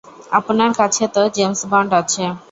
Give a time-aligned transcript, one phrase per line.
[0.31, 2.23] আপনার কাছে তো জেমস বন্ড আছে!